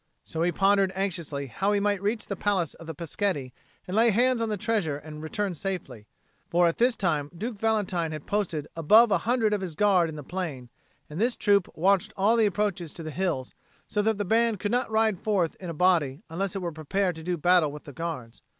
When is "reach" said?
2.01-2.25